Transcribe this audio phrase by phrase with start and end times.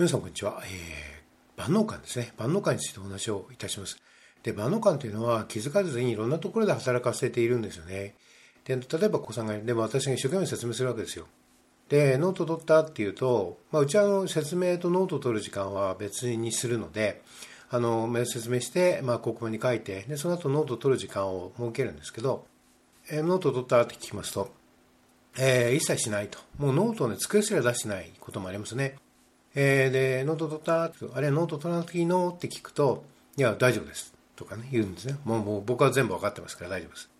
[0.00, 2.32] 皆さんこんにちは、えー、万能感ですね。
[2.38, 3.98] 万能感についてお話をいたします。
[4.42, 8.14] で万能感というのは気づかずにいろんなところで働かせているんですよね。
[8.64, 11.26] で例えば子さんがでも私が一生懸命説明するわけですよ。
[11.90, 17.20] でノート取ったっていうと、まあ、うちはの説明とノートを取る時間は別にするので
[17.68, 22.46] あの説明して、まあ、黒板に書いてでその後ノートを取る時間を設けるんですけど、
[23.10, 24.50] え、ノート取ったって聞きますと、
[25.38, 26.38] えー、一切しないと。
[26.56, 28.96] もうノートを、ね、机すら出してないこともありますね。
[29.54, 33.04] えー、で、ノート取ったあれ、ノート取らなくていいのって聞くと、
[33.36, 34.14] いや、大丈夫です。
[34.36, 35.16] とかね、言うんですね。
[35.24, 37.10] もうもう僕は全部分かってますから大丈夫です。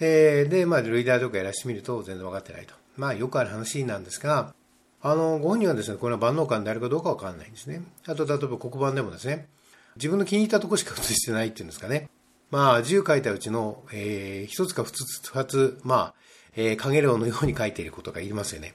[0.00, 2.74] えー、で、まあ、ルイダーとかやらしてみると全然分かってないと。
[2.96, 4.54] まあ、よくある話なんですが、
[5.02, 7.82] あの、ご本人はですね、これは万能感であるかどうか分かんないんですね。
[8.06, 9.48] あと、例えば黒板でもですね、
[9.96, 12.08] 自分の気に入ったとこしか写してないっていうんですかね。
[12.50, 16.14] まあ、10書いたうちの、えー、1つか2つ、2つ、まあ、
[16.56, 18.74] えー、影量のように書いていることがいりますよね。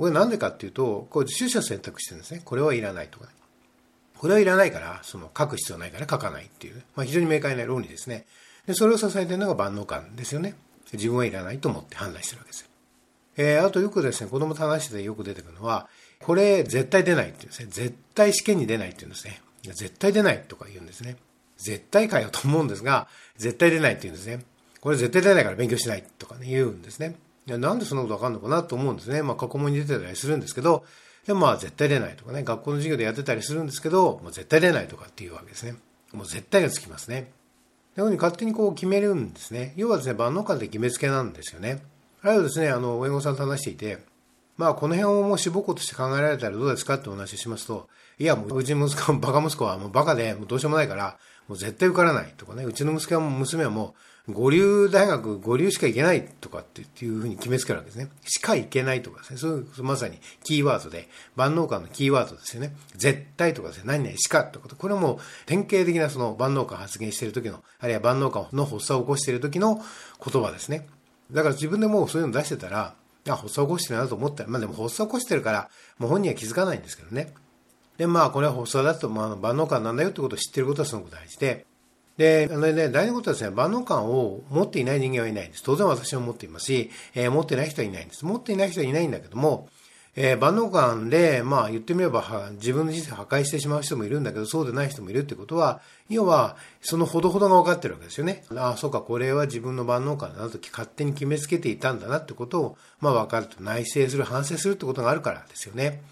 [0.00, 2.40] これなんでかっていうと、こう取捨選択してるんですね。
[2.42, 3.32] これはいらないとか、ね。
[4.16, 8.24] これはいらないから、その書く必要ないから書かないっていう、まあ、非常に明快な論理ですね。
[8.66, 10.54] で、それを支えてるのが万能感ですよね。
[10.94, 12.68] 自分はいらないと思って判断してるわけですよ。
[13.36, 15.86] えー、あとよくですね、子供と話しててよく出てくるのは、
[16.22, 17.66] これ絶対出ないって言うんですね。
[17.70, 19.42] 絶対試験に出ないって言うんですね。
[19.64, 21.16] 絶対出ないとか言うんですね。
[21.58, 23.06] 絶対かよと思うんですが、
[23.36, 24.46] 絶対出ないって言うんですね。
[24.80, 27.16] これ絶対出ないから勉強しないとかね、言うんですね。
[27.50, 29.24] いやなんでそんなことわかんのかなと思うんですね。
[29.24, 30.84] まあ、過去問に出てたりするんですけど、
[31.26, 35.74] でもまあ、絶対出ないとかね、学校の授業でやってたりするんですけど、もう絶対出ないとかっていうわけですね。
[36.12, 37.32] もう絶対がつきますね。
[37.96, 39.72] こういうふうに勝手にこう決めるんですね。
[39.74, 41.82] 要はですね、万能感で決めつけなんですよね。
[42.22, 43.98] あるいはですね、あの、親御さんと話していて、
[44.60, 51.16] まあ、この辺をもう志望校として考えられたらどうですかってお話をしますと、いや、もううちの息子、バカ息子はもうバカで、もうどうしようもないから、
[51.48, 53.94] もう絶対受からないとかね、うちの息子はも娘はも
[54.28, 58.10] う、五流大学、五流しか行けないとかっていうふうに決めつけるわけですね。
[58.26, 59.38] しか行けないとかですね。
[59.38, 62.76] そういうまさにキーワードで、万能感のキーワードですよね。
[62.94, 69.82] 絶対とかですね、何々しかとか、これはもう典型的なその万能感発言している時の、あるいは万能感の発作を起こしている時の
[70.22, 70.86] 言葉ですね。
[71.32, 72.94] だから自分でもうそういうの出してたら、
[73.28, 77.32] あ、発作起こしてるなと思ったら、まあでも発作起こしてるから、もう本人は気づかないんですけどね。
[77.96, 81.66] で、まあ、これは発作だと、まあ、万能感なんだよってことを知ってることはすごく大事で、
[82.16, 85.62] で、あのね、大事なことはですね、万能感を持っていない人間はいないんです。
[85.62, 88.24] 当然私も持っていますし、えー、持ってない人はいないんです。
[88.24, 89.68] 持っていない人はいないんだけども、
[90.16, 98.44] えー、万能感で、まあ言ってみれば自分の人生破壊してしまう人もいるんだけど、そうでない人もいるってことは、要は、そのほどほどが分かってるわけですよね。
[98.56, 106.02] ああ、そうか、これは自分の万能感だなと勝手に決めつけていたんだなってことを、まあ分かると内省する、反省するってことがあるからですよね。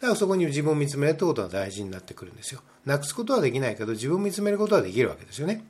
[0.00, 2.60] だからそこに自分を見つめるってことが大事になってくるんですよ。
[2.84, 5.64] なくすことはできないけど、自分を見つめることはできるわけですよね。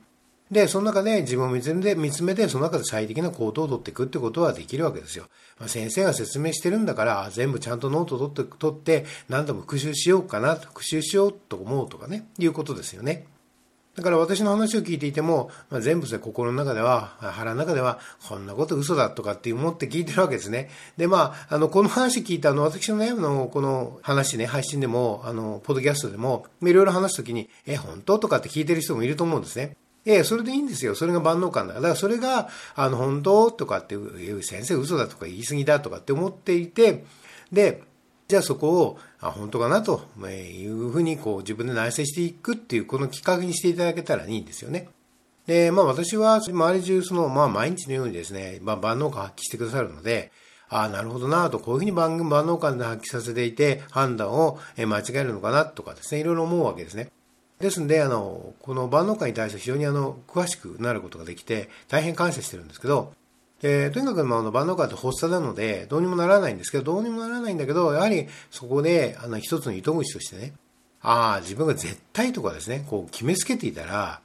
[0.53, 5.25] で、その中で自分を見つめて、見つめて、その中で最適な行動を取っていくってことはできるわけですよ。
[5.59, 13.25] まあ、先生が説明してるんだから、全部ちゃんとノートを取って、取って何度も復習しようかな、復習しようと思うとかね、いうことですよね。
[13.95, 20.71] だから私の話を聞いていても、まあ、全部で心の中では、腹の中では、こんなこと嘘だとかって思って聞いてるわけですね。
[20.97, 29.77] で、まあ、あの、この話聞いたあの、私のね、あの、この話ね、配信でも、あの、ポッドキャストでも、いろいろ話すときに、え、本当とかって聞いてる人もいると思うんですね。
[30.05, 30.95] ええ、それでいいんですよ。
[30.95, 31.75] それが万能感だ。
[31.75, 37.05] だからそれが、あの、本当とかっていう、先生嘘だとか言い過ぎだとかって思っていて、
[37.51, 37.83] で、
[38.27, 44.89] じゃあそこを、あ、本当かなというふうにこう自分で内省していくっていう、このきっかけにしていただけたらいいんですよね。
[45.47, 50.31] で、まあ私は周り中その、まあ毎日のようにですね、まあ万能感発揮してくださるので、
[50.69, 57.11] ああ、なるほどなと、こういうふうに万能感で発揮させていて、判断を間違えるのかなとかですね、いろいろ思うわけですね。
[57.63, 63.13] ですんで、あの、この万能感に対して非常にあの、詳しくなることができて、大変感謝してるんですけど、
[63.61, 70.53] で、とにかく、まあの、万能感って発作なので、どうにもならないんですけど、どうにもならないんだけど、やはりそこで、あの、一つの糸口としてね、
[71.01, 74.21] ああ、自分が絶対とかですね、こう決めつけていたら、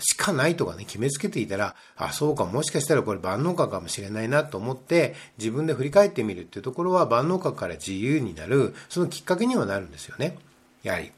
[0.00, 10.38] しかないとかね、決めつけていたら、あ、そうか、もしかしたらこれ万能感かもしれないなと思って、自分で振り返ってみるっていうところは万能感から自由になる、そのきっかけにはなるんですよね。
[10.82, 11.12] やはり。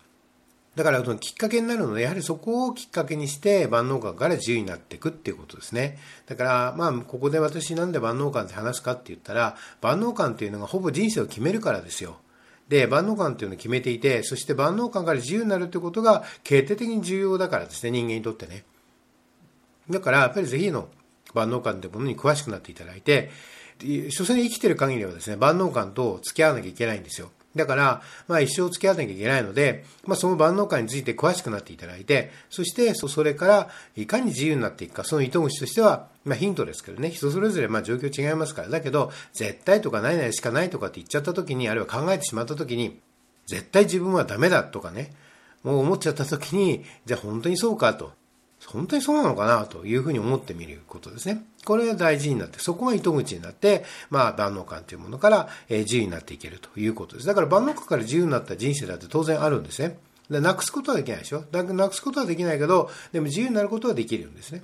[0.77, 5.99] だからそのきっかけになるので、やはりそこをきっかけにして万能感から自由になっていくっていうことですね。
[6.27, 12.19] だから、まあ、ここで私なんで万能感って話すかって言ったら、万能感っていうのがほぼ人生を決めるからですよ。
[12.69, 18.65] で、万能感っていうのを決めていて、そして万能感から自由になるってことが決定的に重要だからですね、人間にとってね。
[19.91, 20.89] だから、やっぱりぜひの
[21.35, 23.31] 万能感ってものに詳しくなっていただいて、
[24.11, 27.31] 所詮生きてる限りはですね、万能感と付き合わなきゃいけないんですよ。
[27.55, 43.01] だから、まあ一生付き合わなきゃいけないので、まあその万能感について詳しくなっていただいて、そしてそれからいかに自由になっていくか、その糸口としては、まあヒントですけどね、人それぞれまあ状況違いますから、だけど、絶対とかないないしかないとかって言っちゃった時に、あるいは考えてしまった時に、
[43.47, 45.13] 絶対自分はダメだとかね、
[45.63, 48.13] もう思っちゃった時に、じゃあ本当にそうかと。
[48.67, 51.45] 本当にそうなのかなというふうに思ってみることですね。
[51.65, 57.27] これが大事になって、そこが糸口になって、まあ万能感というものから、え自由になっていけるということです。
[57.27, 59.99] だから万能感から自由になった人生だって当然あるんですね。
[60.31, 64.63] でなくすことはできないでしょなくすことはできないけど、でも自由になることはできるんですね。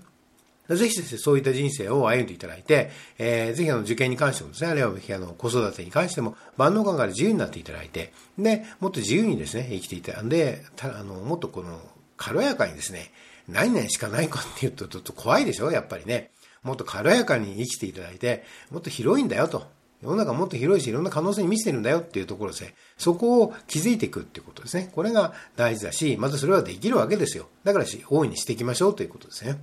[0.77, 11.81] ぜひですね、そういった人生を歩んでいただいて、えー、ぜひあの受験に関してもですね、あるいはあの子育てに関しても万能感から自由になっていただいて、で、もっと自由にですね、生きていたんで、たあのもっとこの
[12.21, 13.11] 軽やかにですね、
[13.49, 16.31] 何年しかないかって言うとちょっと怖いでしょやっぱりね。
[16.63, 19.67] もっと軽やかに生きていただいて、もっと広いんだよと。
[20.03, 22.75] 世の中もっと広いし、いろんな可能性に満ちてるんだよっていうところですね。
[22.99, 24.91] そこを気づいていくっていうことですね。
[24.95, 27.49] これが大事だし、またそれはできるわけですよ。
[27.65, 29.59] だからし、大いにしていきましょうということですね。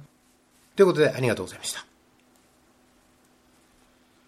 [0.75, 1.85] ということで、ありがとうございました。